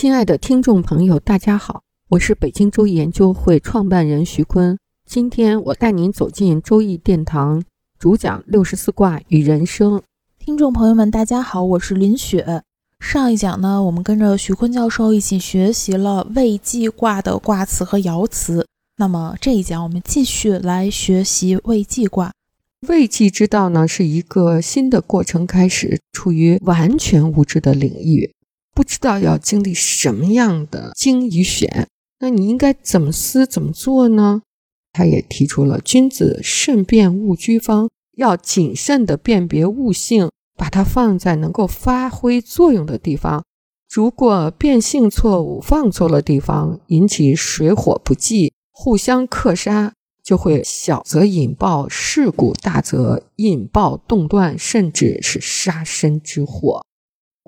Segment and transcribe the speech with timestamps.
[0.00, 4.78] 亲爱的听众朋友，大家好，我是北京周易研究会创办人徐坤。
[5.04, 7.64] 今天我带您走进周易殿堂，
[7.98, 10.00] 主讲六十四卦与人生。
[10.38, 12.62] 听众朋友们，大家好，我是林雪。
[13.00, 18.68] 上一讲呢，我们跟着徐坤教授一起学习了未济卦的卦辞和爻辞。
[18.98, 22.32] 那么这一讲，我们继续来学习未济卦。
[22.86, 28.32] 未济之道呢，是一个新的过程开始，处于完全无知的领域。
[28.78, 31.88] 不知道要经历什么样的精与选，
[32.20, 34.42] 那你应该怎么思怎么做呢？
[34.92, 43.42] 他也提出了君子慎辨物居方，要谨慎的辨别物性，把它放在能够发挥作用的地方。
[43.90, 56.84] 如果变性错误，放错了地方，引起水火不济，互相克杀，就会小则引爆事故，大则引爆动断，甚至是杀身之祸。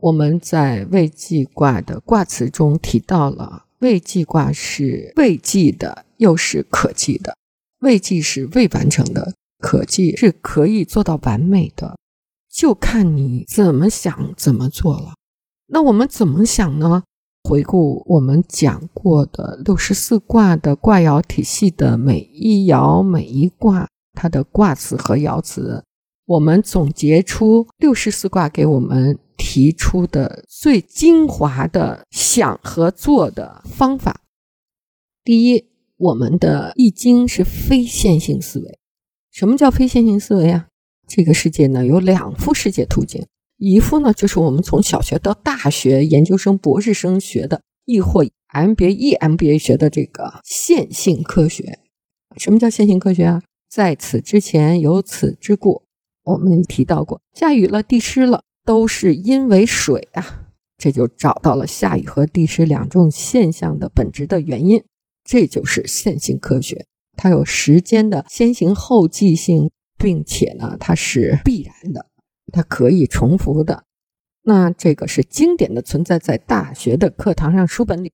[0.02, 7.36] 我们在未济卦的卦辞中提到了，未济卦是未济的，又是可济的。
[7.80, 11.98] 未济是未完成的，可济是可以做到完美的，
[12.50, 15.12] 就看你怎么想怎么做了。
[15.66, 17.02] 那我们怎么想呢？
[17.44, 25.84] 回顾我们讲过的六十四卦的卦爻体系的每一爻每一卦，它的卦辞和爻辞，
[26.24, 29.18] 我们总结出六十四卦给我们。
[29.42, 34.20] 提出的最精华的想和做的方法。
[35.24, 35.64] 第一，
[35.96, 38.78] 我们的易经是非线性思维。
[39.32, 40.68] 什么叫非线性思维啊？
[41.08, 51.78] 这个世界呢有两幅世界图景，一幅呢就是我们从小学到大学、研究生、博士生学的，亦或 MBA、EMBA 学的这个线性科学。
[52.36, 53.42] 什么叫线性科学啊？
[53.70, 55.84] 在此之前有此之故，
[56.24, 58.44] 我们提到过，下雨了，地湿了。
[58.70, 60.46] 都是因为水啊，
[60.78, 64.84] 这就找到了下雨和地湿两种现象的本质的原因，
[65.24, 66.86] 这就是线性科学。
[67.16, 72.06] 它有时间的先行后继性，并且呢，它是必然的，
[72.52, 73.82] 它可以重复的。
[74.44, 78.12] 那这个是经典的存在在大学的课堂上书本里。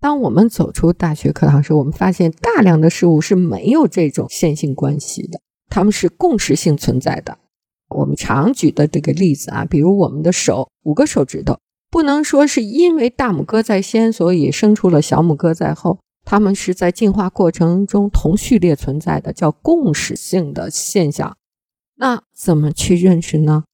[0.00, 7.39] 当我们走出大学课堂时，我们发现大量的事物是没有这种线性关系的，它们是共识性存在的。
[7.90, 11.58] 我们常举的这个例子啊，比如我们的手五个手指头，
[11.90, 21.36] 不能说是因为大拇哥在先，所以生出了小拇哥在后，它们是在进化过程中同序列存在的，叫共识性的现象。
[21.96, 23.64] 那怎么去认识呢？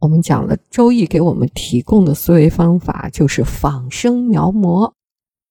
[0.00, 4.94] 我们讲了《周易》给我们提供的思维方法，就是仿生描摹，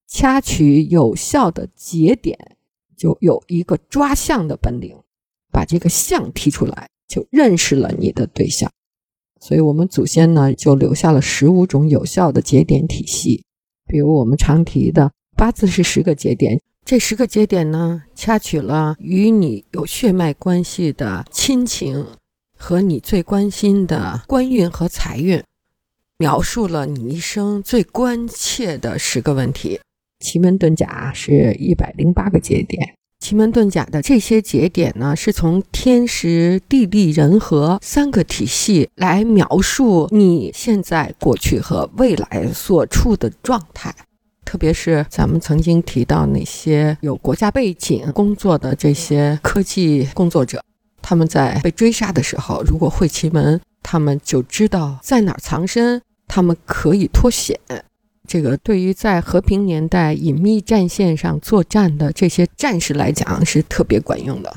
[0.08, 2.58] 掐取有效的节点，
[2.98, 4.98] 就有一个抓象的本领，
[5.52, 6.90] 把这个象提出来。
[7.10, 8.72] 就认识了你的对象，
[9.42, 13.44] 所以我们祖先呢就留下了十五种有效的节点体系。
[13.88, 22.06] 比如我们常提的八字是十个节点，这十个节点呢掐取了与你有血脉关系的亲情
[22.56, 25.44] 和你最关心的官运和财运，
[26.20, 29.80] 描述了你一生最关切的十个问题。
[30.20, 32.99] 奇门遁甲是一百零八个节点。
[33.20, 43.94] 奇门遁甲的这些节点呢，是从天时、地利、人和三个体系来描述你现在、过去和未来所处的状态。
[44.46, 50.64] 特别是咱们曾经提到那些有国家背景工作的这些科技工作者，
[51.02, 57.60] 他们在被追杀的时候，如果会奇门，他们就知道在哪儿藏身，他们可以脱险。
[58.30, 64.56] 这个对于在和平年代隐秘战线上作战的这些战士来讲是特别管用的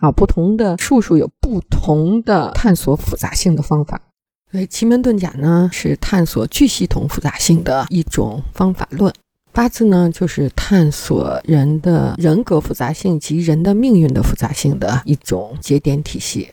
[0.00, 0.10] 啊！
[0.10, 4.02] 不同的术数有不同的探索复杂性的方法。
[4.50, 9.14] 所以奇门遁甲呢是探索巨系统复杂性的一种方法论，
[9.52, 16.50] 八字呢就是探索人的人格复杂性及人的命运的复杂性的一种节点体系。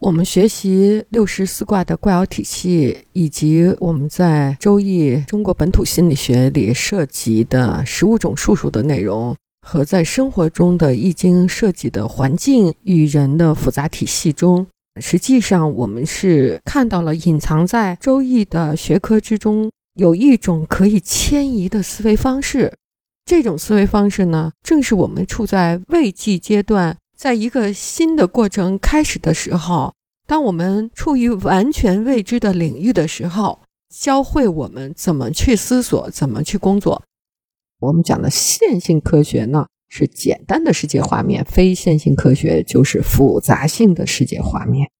[0.00, 14.66] 我们学习六十四卦的卦爻体系，以及我们在《周易》中国本土心理学里涉及的十五种术数的内容，和在生活中的易经涉及的环境与人的复杂体系中，
[15.02, 22.72] 实际上我们是看到了隐藏在《周易》的学科之中有一种可以迁移的思维方式。
[23.26, 29.92] 这种思维方式呢，正是我们处在未济阶段，在一个新的过程开始的时候，
[30.26, 33.60] 当我们处于完全未知的领域的时候，
[33.94, 37.02] 教会我们怎么去思索，怎么去工作。
[37.80, 44.90] 我们讲的线性科学呢，是简单的世界画面；非线性科学就是复杂性的世界画面。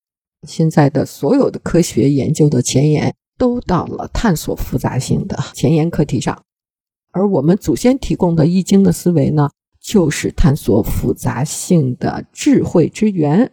[0.47, 6.39] 现在的所有的科学研究的前沿，都到了探索复杂性的前沿课题上。
[7.13, 9.49] 而我们祖先提供的易经的思维呢，
[9.91, 13.51] 就是探索复杂性的智慧之源。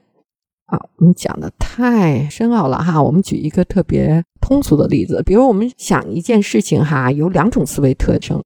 [0.66, 3.02] 啊，我们讲的太深奥了哈。
[3.02, 8.40] 我们举一个特别通俗的例子，比如我们想一件事情哈，有两种思维特征。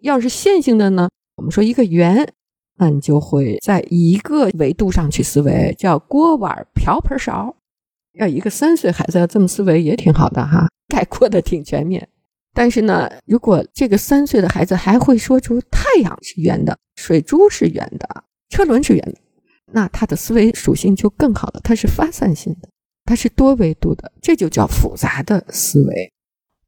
[0.00, 2.28] 要是线性的呢，我们说一个圆，
[2.78, 7.54] 那你就会在一个维度上去思维，叫锅碗瓢盆勺。
[8.18, 12.08] 要一个三岁孩子要这么思维也挺好的哈，概括的挺全面。
[12.56, 19.18] 但是呢，如果这个三岁的孩子还会说出太阳是圆的、水珠是圆的、车轮是圆的，
[19.70, 21.60] 那他的思维属性就更好了。
[21.62, 22.68] 它是发散性的，
[23.04, 26.10] 它是多维度的，这就叫复杂的思维。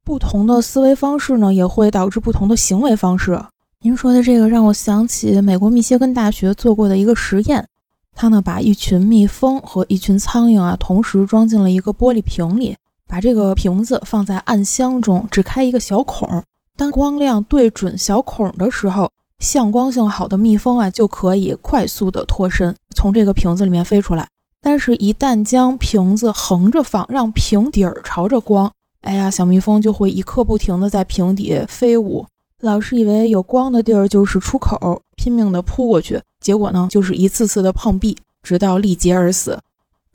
[0.05, 3.41] 不同的思维方式呢，也会导致不同的行为方式。
[3.81, 7.67] 您说的这个让我想起美国密歇根大学做过的一个实验，
[8.15, 12.77] 他呢把一群蜜蜂和一群苍蝇啊同时装进了一个玻璃瓶里。
[13.09, 16.45] 把这个瓶子放在暗箱中，只开一个小孔。
[16.77, 24.29] 当光亮对准小孔的时候，向光性好的蜜蜂啊就可以快速的脱身，从这个瓶子里面飞出来。
[24.61, 28.71] 但是，一旦将瓶子横着放，让瓶底儿朝着光，
[29.01, 32.27] 哎呀，小蜜蜂就会一刻不停的在瓶底飞舞。
[32.61, 39.59] 老是以为有光的地儿就是出口，拼命的扑过去，结果呢，就是一次次的碰壁，直到力竭而死。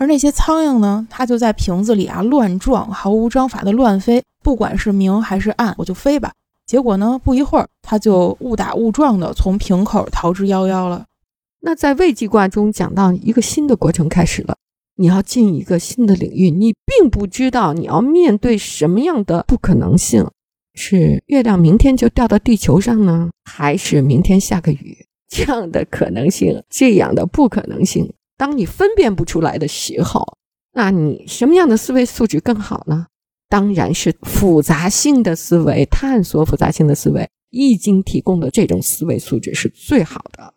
[0.04, 1.08] 而那些苍蝇呢？
[1.10, 4.22] 它就在瓶子里啊乱撞，毫无章法的乱飞。
[4.44, 6.34] 不管是明还是暗，我就飞吧。
[6.66, 11.06] 结果呢，不一会儿，它就误打误撞的从瓶口逃之夭夭了。
[11.62, 14.58] 那在未济卦中讲到一个新的过程开始了，
[14.98, 20.28] 你要进一个新的领域，你并不知道你要面对什么样的不可能性，
[20.74, 25.06] 是月亮明天就掉到地球上呢，还是明天下个雨？
[25.30, 28.14] 这样的可能性，这样的不可能性。
[28.38, 30.38] 当你分辨不出来的时候，
[30.74, 33.08] 那你什么样的思维素质更好呢？
[33.50, 37.30] 当然是复杂性的思维，探索复杂性的思维。
[37.52, 40.56] 易经提供的这种思维素质是最好的。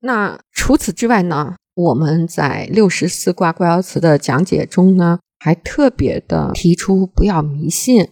[0.00, 1.56] 那除此之外呢？
[1.74, 8.08] 我们在六十四卦卦爻辞的讲解中呢，还特别的提出不要迷信，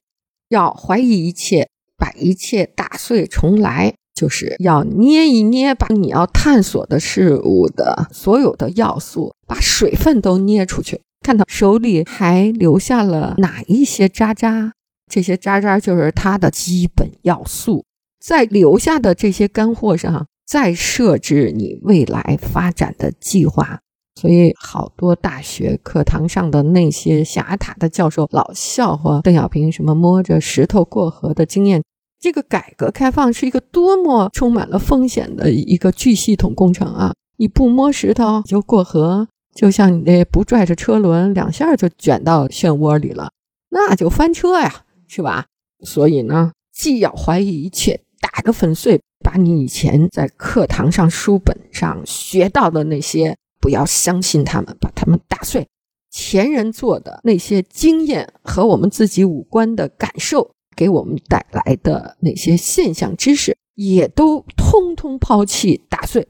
[0.49, 3.95] 要怀疑一切，把一切打碎重来。
[4.19, 14.73] 就是要捏一捏，把你要探索的事物的所有的要素，把水分都捏出去，看到手里还留下了哪一些渣渣，
[15.09, 17.85] 这些渣渣就是它的基本要素，
[18.21, 23.79] 在留下的这些干货上，再设置你未来发展的计划。
[24.21, 31.85] 所以，好多大学课堂上的那些狭塔的教授老笑话邓小平什么摸着石头过河的经验。
[32.21, 37.15] 这个改革开放是一个多么充满了风险的一个巨系统工程啊！
[37.37, 43.31] 你不摸石头就过河，就像你那不拽着车轮，两下就卷到漩涡里了，
[43.71, 45.47] 那就翻车呀，是吧？
[45.85, 55.69] 所以呢，既要怀疑一切，打个粉碎，把你以前在课堂上、书本上学到的那些，不要相信他们，把他们打碎。
[56.11, 60.51] 前人做的那些经验和我们自己五官的感受。
[60.79, 66.29] 给我们带来的那些现象知识，也都通通抛弃、打碎，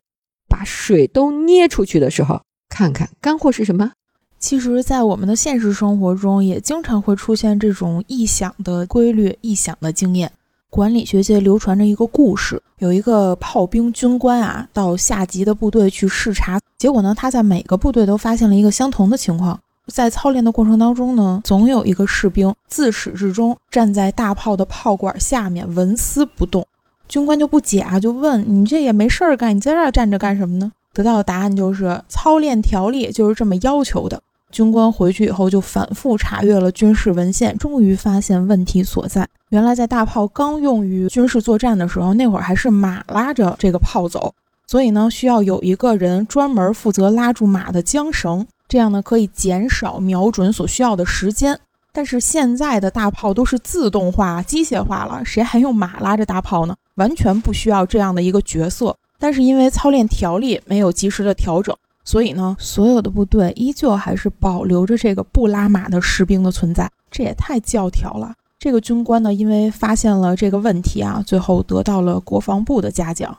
[0.49, 2.41] 把水都捏出去的时候，
[2.71, 3.93] 看看干货是什么。
[4.39, 10.33] 其实，在我们的现实生活中，也经常会出现这种臆想的规律、臆想的经验。
[10.71, 19.61] 管理学界流传着一个故事，有一个炮兵军官啊，到下级的部队去视察，结果呢，他在每个部队都发现了一个相同的情况。
[19.93, 26.67] 在操练的过程当中呢，总有一个士兵自始至终站在大炮的炮管下面纹丝不动。
[27.09, 30.71] 军官就不解啊，就问你这也没事儿干，你在这儿站着干什么呢？
[30.93, 34.21] 得到的答案就是操练条例就是这么要求的。
[34.51, 39.27] 军官回去以后就反复查阅了军事文献，终于发现问题所在。
[39.51, 44.35] 原来在大炮刚用于军事作战的时候，那会儿还是马拉着这个炮走，
[44.67, 48.47] 所以呢需要有一个人专门负责拉住马的缰绳。
[48.69, 51.59] 这样呢，可以减少瞄准所需要的时间。
[51.91, 56.77] 但是现在的大炮都是自动化、机械化了，谁还用马拉着大炮呢？
[56.97, 58.95] 完全不需要这样的一个角色。
[59.19, 66.89] 但是因为操练条例没有及时的调整，所以呢，所有的部队依旧还是保留着这个不拉马的士兵的存在。
[67.11, 68.35] 这也太教条了。
[68.61, 73.37] 这个军官呢，因为发现了这个问题啊，最后得到了国防部的嘉奖。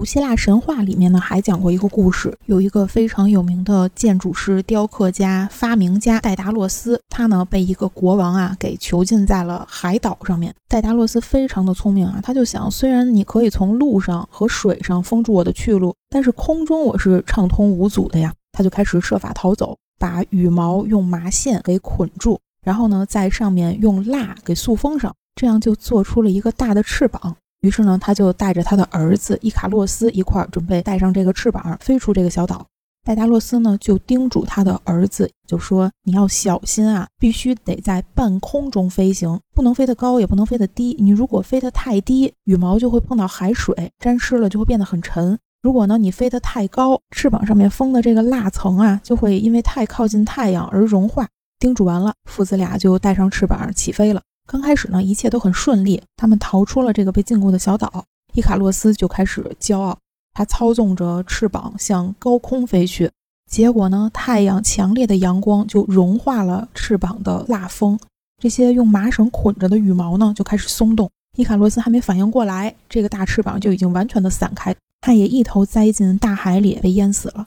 [0.00, 10.54] 古希腊神话里面呢，还讲过一个故事，有一个非常有名的建筑师、雕刻家、发明家戴达洛斯，他呢被一个国王啊给囚禁在了海岛上面。
[10.70, 18.32] 戴达洛斯非常的聪明啊，他就想，虽然你可以从路上和水上封住我的去路，但是空中我是畅通无阻的呀。
[18.52, 27.36] 他就开始设法逃走，把羽毛用麻线给捆住，然后呢，在上面用蜡给塑封上，这样就做出了一个大的翅膀。
[27.60, 32.66] 于是呢，他就带着他的儿子伊卡洛斯一块儿准备带上这个翅膀飞出这个小岛。
[33.02, 40.94] 戴达洛斯呢就叮嘱他的儿子，就说：“你要小心啊，必须得在半空中飞行，不能飞得高，也不能飞得低。
[41.00, 45.38] 你如果飞得太低，羽毛就会碰到海水，沾湿了就会变得很沉。
[45.62, 51.26] 如果呢你飞得太高，翅膀上面封的这个蜡层啊，就会因为太靠近太阳而融化。”
[51.58, 54.22] 叮嘱完了，父子俩就带上翅膀起飞了。
[54.50, 58.04] 刚开始呢，一切都很顺利，他们逃出了这个被禁锢的小岛。
[58.34, 59.96] 伊卡洛斯就开始骄傲，
[60.32, 63.08] 他操纵着翅膀向高空飞去。
[63.48, 67.96] 结果呢，太阳强烈的阳光就融化了翅膀的蜡封，
[68.42, 71.08] 这些用麻绳捆着的羽毛呢就开始松动。
[71.36, 77.46] 伊卡洛斯还没反应过来，这个大翅膀就已经完全的散开，他也一头栽进大海里，被淹死了。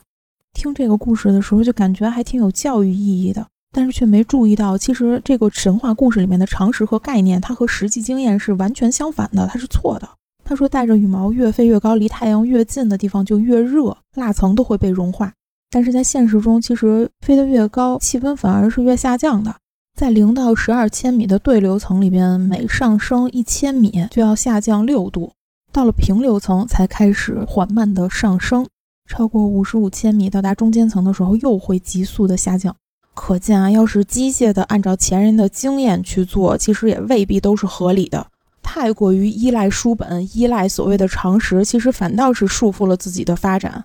[0.54, 3.46] 听这个故事的时候，就感觉还挺有教育意义的。
[3.74, 10.08] 但是却没注意到，其实这个神话故事里面的常识和概念，它和实际经验是完全相反的，它是错的。
[10.44, 15.32] 他说，带着羽毛越飞越高，离太阳越近的地方就越热，蜡层都会被融化。
[15.70, 19.52] 但是在现实中，其实飞得越高，气温反而是越下降的。
[19.98, 25.32] 在零到十二千米的对流层里边，每上升一千米就要下降六度，
[25.72, 28.66] 到了平流层才开始缓慢的上升，
[29.10, 32.76] 超过五十五千米到达中间层的时候，又会急速的下降。
[33.14, 38.26] 可见啊，要是机械的按照前人的经验去做，其实也未必都是合理的。
[38.62, 43.84] 太过于依赖书本，依赖所谓的常识，其实反倒是束缚了自己的发展。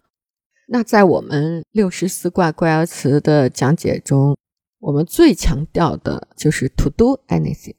[0.67, 4.38] 那在我们六十四卦卦爻辞的讲解中，
[4.79, 7.75] 我们最强调的就是 to do anything。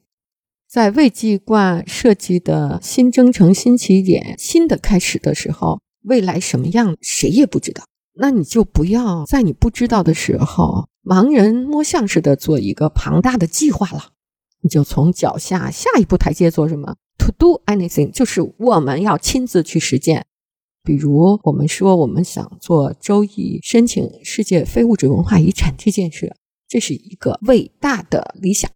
[0.69, 7.83] 在未济卦设计的新征程、新起点、新的开始的时候，未来什么样，谁也不知道。
[8.13, 10.87] 那你就不要在你不知道的时候。
[11.03, 14.11] 盲人摸象似的做一个庞大的计划了，
[14.61, 20.27] 你就从脚下下一步台阶做什么？To do anything，就是我们要亲自去实践。
[20.83, 26.35] 比如我们说我们想做周易申请世界非物质文化遗产这件事，
[26.67, 28.69] 这是一个伟大的理想。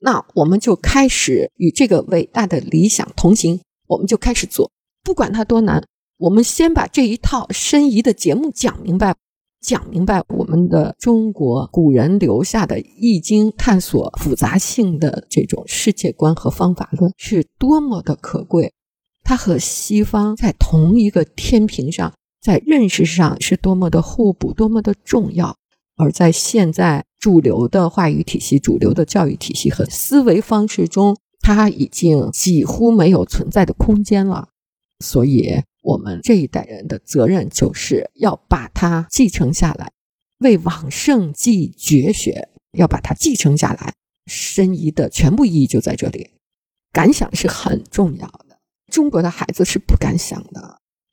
[0.00, 4.72] 那我们就开始与这个伟大的理想同行，我们就开始做，
[5.04, 5.86] 不管它多难，
[6.22, 9.16] 我们先把这一套申遗的节目讲明白。
[9.60, 18.72] 讲明白我们的中国古人留下的《易经》，探索复杂性的这种世界观和方法论是多么的可贵，
[19.22, 25.56] 它和西方在同一个天平上，在认识上是多么的互补，多么的重要。
[25.96, 34.48] 而在现在主流的话语体系、主流的教育体系和思维方式中，它已经几乎没有存在的空间了。
[35.00, 35.62] 所以。
[35.82, 39.92] 我们这一代人的责任就是要把它继承下来，
[40.38, 43.92] 为往圣继绝学，要把它继承下来。
[44.26, 46.30] 申遗的全部意义就在这里，
[46.92, 48.56] 感想是很重要的。
[48.90, 50.60] 中国的孩子是不敢想的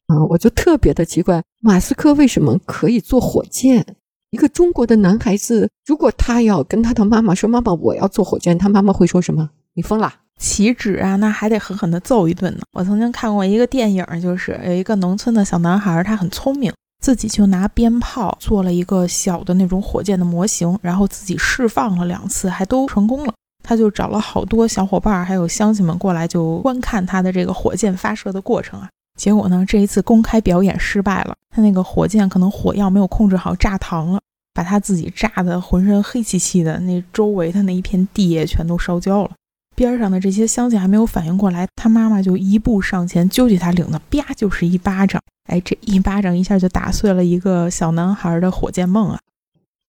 [0.05, 0.23] 啊！
[0.29, 3.95] 我就特别的奇怪，马斯克为什么可以做火箭？
[4.29, 9.49] 一个中国的男孩子，如果他要跟他的妈妈说：“妈妈，我要做火箭”，他妈妈会说什么？
[9.73, 10.13] 你疯了！
[10.39, 12.61] 岂止啊，那还得狠狠地揍一顿呢。
[12.71, 23.33] 我曾经看过一个电影，就是有一个农村的小男孩，他很聪明，自己就拿鞭炮做了一个小的那种火箭的模型，然后自己释放了两次，还都成功了。
[23.61, 28.89] 他就找了好多小伙伴还有乡亲们过来，就观看他的这个火箭发射的过程啊。
[29.19, 34.19] 结果呢，这一次公开表演失败了，他那个火箭可能火药没有控制好，炸膛了，
[34.53, 39.31] 把他自己炸得浑身黑漆漆的，那周围的那一片地也全都烧焦了。
[39.79, 45.21] 边上的这些乡亲还没有反应过来，他妈妈就一步上前揪起他领子，啪就是一巴掌。
[45.45, 49.19] 哎，这一巴掌一下就打碎了一个小男孩的火箭梦啊！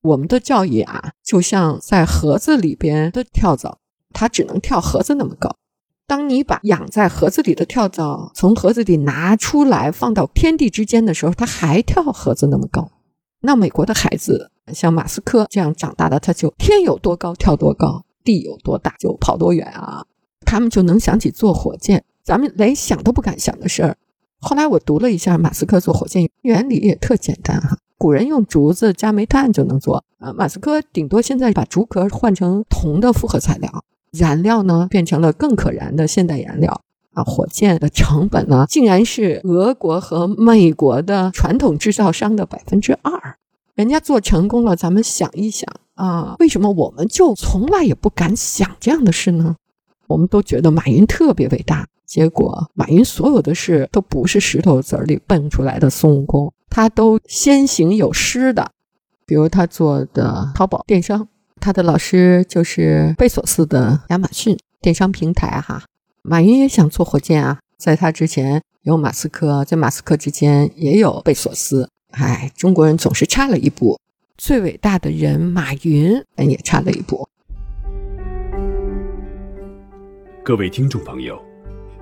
[0.02, 3.78] 我们的教育啊，就像在盒子里边的跳蚤，
[4.12, 5.56] 它只能跳盒子那么高。
[6.06, 12.92] 当你把养在盒子里的跳蚤从盒子里拿出来放到天地之间的时候，它还跳盒子那么高。
[13.40, 18.04] 那美国的孩子像马斯克这样长大的，他就天有多高跳多高。
[18.24, 20.04] 地有多大就跑多远啊！
[20.46, 23.96] 他们就能想起做火箭，咱们连想都不敢想的事儿。
[24.40, 36.80] 后来我读了一下马斯克做火箭原理也特简单哈，古人用竹子加煤炭就能做啊，马斯克顶多现在把竹壳换成铜的复合材料，燃料呢变成了更可燃的现代燃料
[37.12, 43.36] 啊，火箭的成本呢竟然是俄国和美国的传统制造商的百分之二，
[43.74, 45.68] 人家做成功了，咱们想一想
[46.00, 49.54] 啊，为什么我们就从来也不敢想这样的事呢？
[50.07, 58.73] 我们都觉得马云特别伟大，结果马云所有的事都不是石头子里蹦出来的孙悟空，他都先行有师的，
[59.26, 61.28] 比如他做的淘宝电商。
[61.61, 65.85] 他的老师就是贝索斯的亚马逊电商平台哈，
[66.23, 73.99] 马云也想做火箭啊，在他之前有马斯克，在马斯克之间也有贝索斯，哎，中国人总是差了一步，
[74.42, 77.28] 最伟大的人马云也差了一步。
[80.42, 81.38] 各位听众朋友，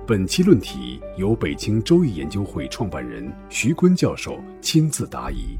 [0.07, 5.59] 本期论题由北京周易研究会创办人徐坤教授亲自答疑。